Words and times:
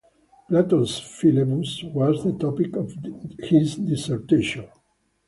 "Plato's 0.47 0.97
Philebus" 0.99 1.83
was 1.93 2.23
the 2.23 2.31
topic 2.33 2.75
of 2.75 2.91
his 3.43 3.75
dissertation. 3.75 4.65